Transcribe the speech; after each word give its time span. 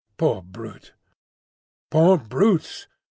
Poor 0.17 0.41
brute! 0.41 0.93
Poor 1.91 2.17
brutes! 2.17 2.87